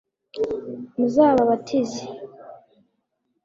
[0.97, 2.03] muzabababatize